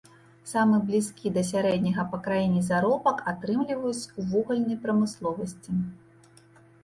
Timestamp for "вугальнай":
4.33-4.77